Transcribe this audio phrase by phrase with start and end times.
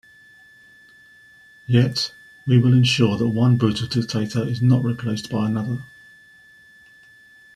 [1.67, 2.11] Yet,
[2.47, 5.83] we will ensure that one brutal dictator is not replaced by another.